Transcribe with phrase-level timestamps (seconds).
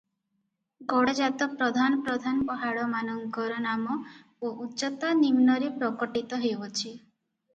[0.91, 3.97] ଗଡ଼ଜାତ ପ୍ରଧାନ ପ୍ରଧାନ ପାହାଡ଼ମାନଙ୍କର ନାମ
[4.49, 6.95] ଓ ଉଚ୍ଚତା ନିମ୍ନରେ ପ୍ରକଟିତ ହେଉଅଛି।